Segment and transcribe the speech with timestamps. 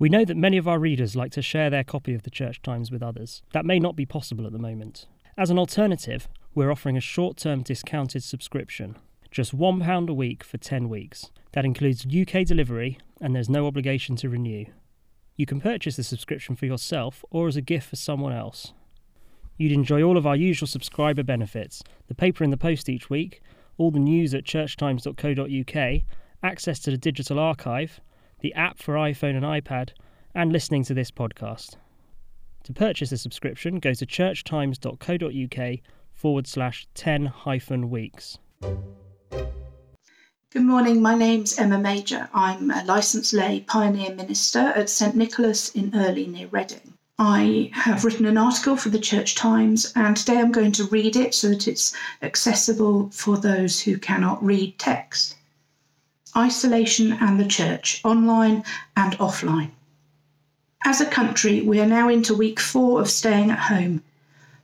[0.00, 2.62] We know that many of our readers like to share their copy of the Church
[2.62, 3.42] Times with others.
[3.52, 5.06] That may not be possible at the moment.
[5.36, 8.96] As an alternative, we're offering a short term discounted subscription,
[9.32, 11.32] just £1 a week for 10 weeks.
[11.52, 14.66] That includes UK delivery and there's no obligation to renew.
[15.34, 18.72] You can purchase the subscription for yourself or as a gift for someone else.
[19.56, 23.42] You'd enjoy all of our usual subscriber benefits the paper in the post each week,
[23.76, 26.02] all the news at churchtimes.co.uk,
[26.44, 28.00] access to the digital archive,
[28.40, 29.90] the app for iPhone and iPad,
[30.34, 31.76] and listening to this podcast.
[32.64, 35.78] To purchase a subscription, go to churchtimes.co.uk
[36.12, 38.38] forward slash 10 hyphen weeks.
[40.50, 42.28] Good morning, my name's Emma Major.
[42.34, 46.94] I'm a licensed lay pioneer minister at St Nicolas in Earley near Reading.
[47.18, 51.16] I have written an article for the Church Times, and today I'm going to read
[51.16, 55.34] it so that it's accessible for those who cannot read text.
[56.38, 58.62] Isolation and the Church, online
[58.96, 59.72] and offline.
[60.84, 64.04] As a country, we are now into week four of staying at home.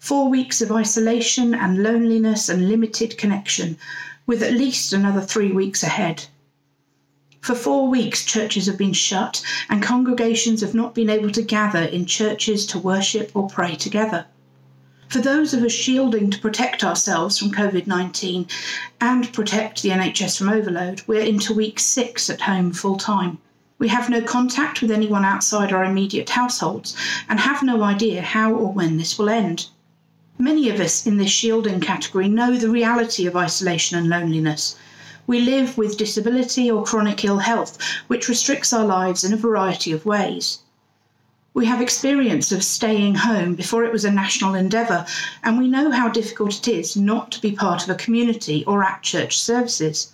[0.00, 3.78] Four weeks of isolation and loneliness and limited connection
[4.26, 6.24] with at least another three weeks ahead.
[7.40, 11.84] For four weeks, churches have been shut and congregations have not been able to gather
[11.84, 14.26] in churches to worship or pray together.
[15.10, 18.46] For those of us shielding to protect ourselves from COVID 19
[19.00, 23.38] and protect the NHS from overload, we're into week six at home full time.
[23.80, 26.94] We have no contact with anyone outside our immediate households
[27.28, 29.66] and have no idea how or when this will end.
[30.38, 34.76] Many of us in this shielding category know the reality of isolation and loneliness.
[35.26, 39.90] We live with disability or chronic ill health, which restricts our lives in a variety
[39.90, 40.60] of ways.
[41.52, 45.04] We have experience of staying home before it was a national endeavour,
[45.42, 48.84] and we know how difficult it is not to be part of a community or
[48.84, 50.12] at church services.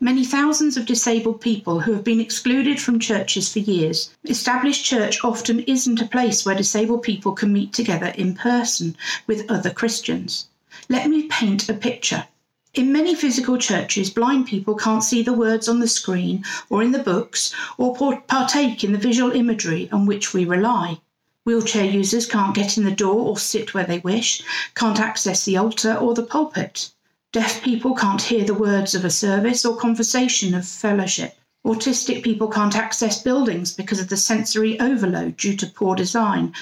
[0.00, 4.10] Many thousands of disabled people who have been excluded from churches for years.
[4.24, 8.96] Established church often isn't a place where disabled people can meet together in person
[9.28, 10.48] with other Christians.
[10.88, 12.26] Let me paint a picture.
[12.72, 16.92] In many physical churches, blind people can't see the words on the screen or in
[16.92, 21.00] the books or partake in the visual imagery on which we rely.
[21.44, 24.42] Wheelchair users can't get in the door or sit where they wish,
[24.76, 26.92] can't access the altar or the pulpit.
[27.32, 31.36] Deaf people can't hear the words of a service or conversation of fellowship.
[31.66, 36.54] Autistic people can't access buildings because of the sensory overload due to poor design.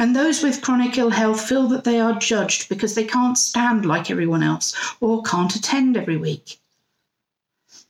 [0.00, 3.84] And those with chronic ill health feel that they are judged because they can't stand
[3.84, 6.58] like everyone else or can't attend every week.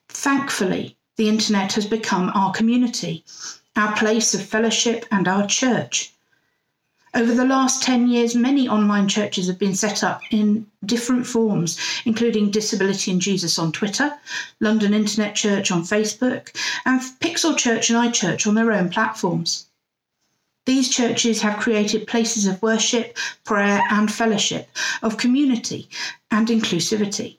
[0.09, 3.25] Thankfully, the internet has become our community,
[3.77, 6.13] our place of fellowship, and our church.
[7.15, 11.79] Over the last 10 years, many online churches have been set up in different forms,
[12.05, 14.19] including Disability and Jesus on Twitter,
[14.59, 16.51] London Internet Church on Facebook,
[16.85, 19.67] and Pixel Church and iChurch on their own platforms.
[20.71, 24.69] These churches have created places of worship, prayer, and fellowship,
[25.03, 25.89] of community
[26.31, 27.39] and inclusivity.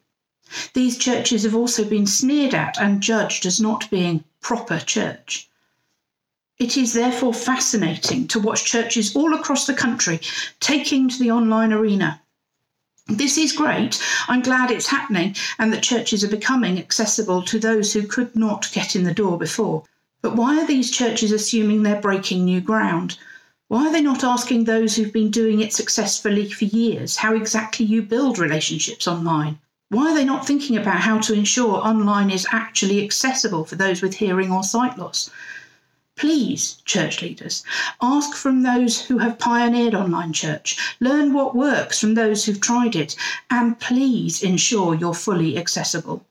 [0.74, 5.50] These churches have also been sneered at and judged as not being proper church.
[6.60, 10.20] It is therefore fascinating to watch churches all across the country
[10.60, 12.22] taking to the online arena.
[13.08, 13.98] This is great.
[14.28, 18.70] I'm glad it's happening and that churches are becoming accessible to those who could not
[18.74, 19.86] get in the door before.
[20.22, 23.18] But why are these churches assuming they're breaking new ground?
[23.70, 27.86] Why are they not asking those who've been doing it successfully for years how exactly
[27.86, 29.60] you build relationships online?
[29.90, 34.02] Why are they not thinking about how to ensure online is actually accessible for those
[34.02, 35.30] with hearing or sight loss?
[36.16, 37.64] Please, church leaders,
[38.02, 42.96] ask from those who have pioneered online church, learn what works from those who've tried
[42.96, 43.16] it,
[43.50, 46.26] and please ensure you're fully accessible.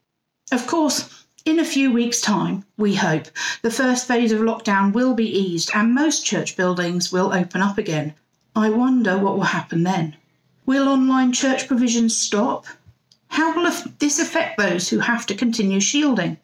[0.52, 3.28] Of course, in a few weeks' time, we hope,
[3.62, 7.78] the first phase of lockdown will be eased and most church buildings will open up
[7.78, 8.12] again.
[8.54, 10.16] I wonder what will happen then.
[10.66, 12.66] Will online church provisions stop?
[13.28, 16.36] How will this affect those who have to continue shielding?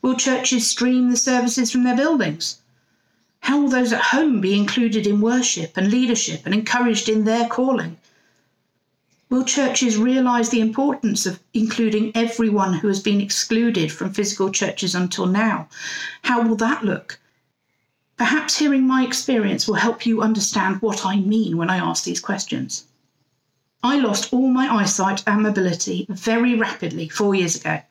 [0.00, 2.58] Will churches stream the services from their buildings?
[3.40, 7.48] How will those at home be included in worship and leadership and encouraged in their
[7.48, 7.98] calling?
[9.30, 14.94] Will churches realise the importance of including everyone who has been excluded from physical churches
[14.94, 15.68] until now?
[16.22, 17.20] How will that look?
[18.16, 22.20] Perhaps hearing my experience will help you understand what I mean when I ask these
[22.20, 22.84] questions.
[23.82, 27.82] I lost all my eyesight and mobility very rapidly four years ago.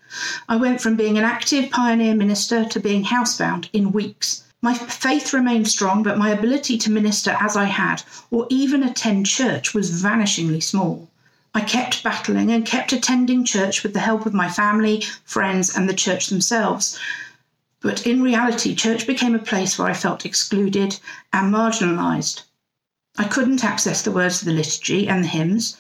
[0.50, 4.44] I went from being an active pioneer minister to being housebound in weeks.
[4.64, 8.02] My faith remained strong, but my ability to minister as I had,
[8.32, 11.08] or even attend church, was vanishingly small.
[11.58, 15.90] I kept battling and kept attending church with the help of my family, friends, and
[15.90, 17.00] the church themselves.
[17.82, 21.00] But in reality, church became a place where I felt excluded
[21.34, 22.44] and marginalised.
[23.18, 25.78] I couldn't access the words of the liturgy and the hymns.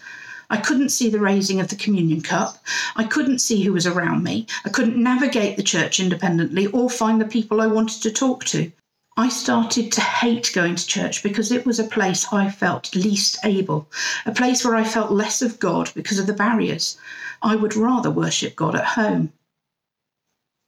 [0.50, 2.58] I couldn't see the raising of the communion cup.
[2.96, 4.48] I couldn't see who was around me.
[4.66, 8.72] I couldn't navigate the church independently or find the people I wanted to talk to.
[9.20, 13.40] I started to hate going to church because it was a place I felt least
[13.44, 13.90] able,
[14.28, 16.98] a place where I felt less of God because of the barriers.
[17.42, 19.34] I would rather worship God at home.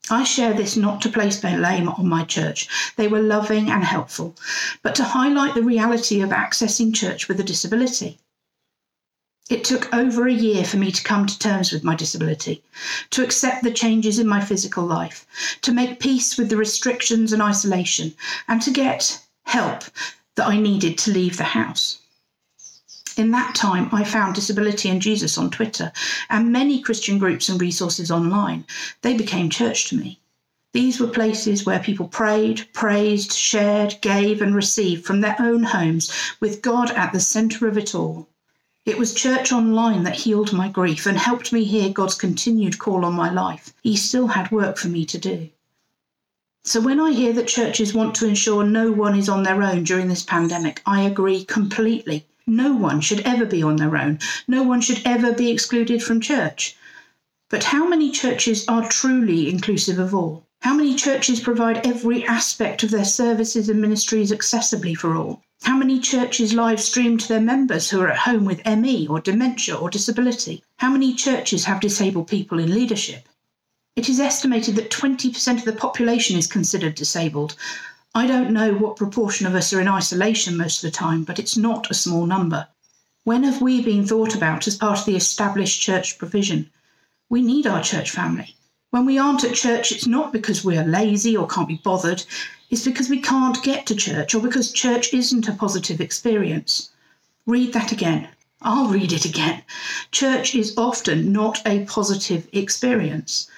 [0.10, 2.68] I share this not to place blame on my church.
[2.96, 4.36] They were loving and helpful,
[4.82, 8.18] but to highlight the reality of accessing church with a disability.
[9.50, 12.64] It took over a year for me to come to terms with my disability,
[13.10, 15.26] to accept the changes in my physical life,
[15.64, 18.14] to make peace with the restrictions and isolation,
[18.48, 19.86] and to get help
[20.36, 21.98] that I needed to leave the house.
[23.18, 25.92] In that time, I found Disability and Jesus on Twitter
[26.30, 28.66] and many Christian groups and resources online.
[29.02, 30.20] They became church to me.
[30.74, 36.12] These were places where people prayed, praised, shared, gave, and received from their own homes,
[36.40, 38.29] with God at the centre of it all.
[38.86, 43.04] It was church online that healed my grief and helped me hear God's continued call
[43.04, 43.74] on my life.
[43.84, 45.50] He still had work for me to do.
[46.64, 49.84] So, when I hear that churches want to ensure no one is on their own
[49.84, 52.26] during this pandemic, I agree completely.
[52.48, 54.20] No one should ever be on their own.
[54.48, 56.76] No one should ever be excluded from church.
[57.50, 60.46] But how many churches are truly inclusive of all?
[60.62, 65.44] How many churches provide every aspect of their services and ministries accessibly for all?
[65.64, 69.20] How many churches live stream to their members who are at home with ME or
[69.20, 70.64] dementia or disability?
[70.78, 73.28] How many churches have disabled people in leadership?
[73.98, 77.58] It is estimated that 20% of the population is considered disabled.
[78.16, 81.40] I don't know what proportion of us are in isolation most of the time, but
[81.40, 82.70] it's not a small number.
[83.26, 86.70] When have we been thought about as part of the established church provision?
[87.30, 88.56] We need our church family.
[88.92, 92.24] When we aren't at church, it's not because we are lazy or can't be bothered
[92.70, 96.90] is because we can't get to church or because church isn't a positive experience.
[97.46, 98.28] Read that again.
[98.62, 99.64] I'll read it again.
[100.12, 103.50] Church is often not a positive experience.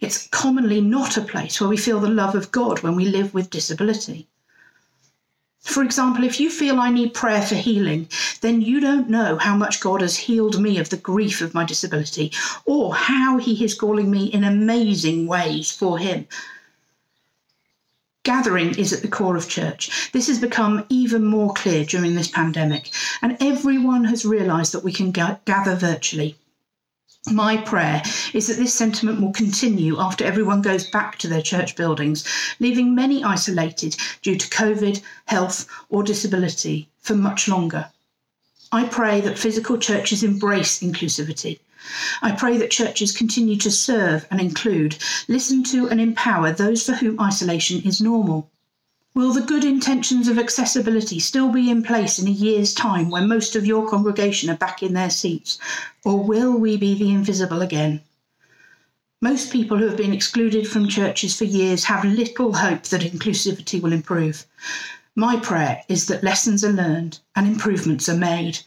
[0.00, 3.32] It's commonly not a place where we feel the love of God when we live
[3.34, 4.28] with disability.
[5.62, 8.08] For example, if you feel I need prayer for healing,
[8.40, 11.64] then you don't know how much God has healed me of the grief of my
[11.64, 12.32] disability
[12.66, 16.28] or how He is calling me in amazing ways for Him
[18.26, 20.10] Gathering is at the core of church.
[20.10, 22.92] This has become even more clear during this pandemic,
[23.22, 26.36] and everyone has realised that we can gather virtually.
[27.30, 28.02] My prayer
[28.34, 32.24] is that this sentiment will continue after everyone goes back to their church buildings,
[32.58, 37.92] leaving many isolated due to COVID, health, or disability for much longer.
[38.72, 41.60] I pray that physical churches embrace inclusivity
[42.20, 44.98] I pray that churches continue to serve and include,
[45.28, 48.50] listen to and empower those for whom isolation is normal.
[49.14, 53.28] Will the good intentions of accessibility still be in place in a year's time when
[53.28, 55.58] most of your congregation are back in their seats?
[56.04, 58.00] Or will we be the invisible again?
[59.20, 63.80] Most people who have been excluded from churches for years have little hope that inclusivity
[63.80, 64.44] will improve.
[65.18, 68.58] My prayer is that lessons are learned and improvements are made.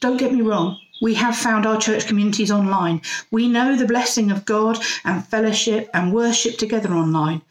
[0.00, 3.00] Don't get me wrong, we have found our church communities online.
[3.30, 7.42] We know the blessing of God and fellowship and worship together online.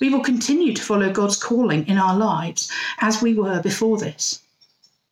[0.00, 2.68] We will continue to follow God's calling in our lives
[2.98, 4.40] as we were before this.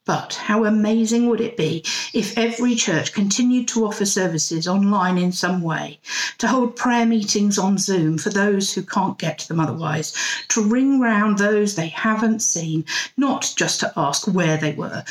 [0.09, 1.85] But how amazing would it be
[2.15, 6.01] if every church continued to offer services online in some way,
[6.39, 10.15] to hold prayer meetings on Zoom for those who can't get to them otherwise,
[10.49, 12.87] to ring round those they haven't seen,
[13.19, 15.05] not just to ask where they were,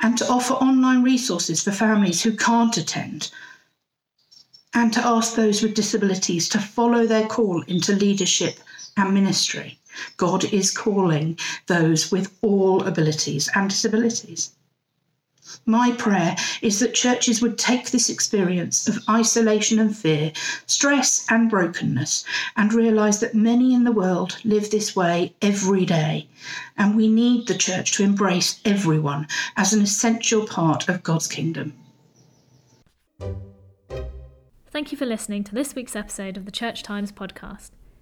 [0.00, 3.30] and to offer online resources for families who can't attend,
[4.72, 8.60] and to ask those with disabilities to follow their call into leadership
[8.96, 9.78] and ministry.
[10.16, 14.52] God is calling those with all abilities and disabilities.
[15.66, 20.32] My prayer is that churches would take this experience of isolation and fear,
[20.66, 22.24] stress and brokenness,
[22.56, 26.28] and realise that many in the world live this way every day.
[26.78, 31.74] And we need the church to embrace everyone as an essential part of God's kingdom.
[34.70, 37.70] Thank you for listening to this week's episode of the Church Times podcast.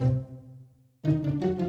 [0.00, 0.12] Thank
[1.04, 1.63] you.